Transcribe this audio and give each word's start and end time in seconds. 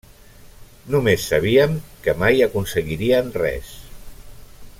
Només 0.95 1.25
sabíem 1.33 1.75
que 2.07 2.17
mai 2.23 2.43
aconseguirien 2.47 3.31
res. 3.43 3.71